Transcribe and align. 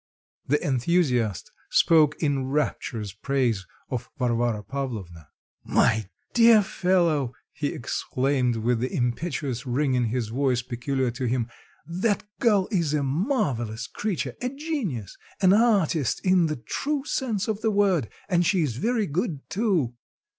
The 0.47 0.59
enthusiast 0.65 1.51
spoke 1.69 2.15
in 2.23 2.47
rapturous 2.47 3.13
praise 3.13 3.67
of 3.91 4.09
Varvara 4.17 4.63
Pavlovna. 4.63 5.29
"My 5.63 6.09
dear 6.33 6.63
fellow," 6.63 7.35
he 7.53 7.67
exclaimed 7.67 8.55
with 8.55 8.79
the 8.79 8.91
impetuous 8.91 9.67
ring 9.67 9.93
in 9.93 10.05
his 10.05 10.29
voice 10.29 10.63
peculiar 10.63 11.11
to 11.11 11.25
him, 11.25 11.51
"that 11.85 12.23
girl 12.39 12.67
is 12.71 12.95
a 12.95 13.03
marvelous 13.03 13.85
creature, 13.85 14.33
a 14.41 14.49
genius, 14.49 15.15
an 15.39 15.53
artist 15.53 16.19
in 16.25 16.47
the 16.47 16.55
true 16.55 17.03
sense 17.05 17.47
of 17.47 17.61
the 17.61 17.69
word, 17.69 18.09
and 18.27 18.43
she 18.43 18.63
is 18.63 18.77
very 18.77 19.05
good 19.05 19.47
too." 19.51 19.93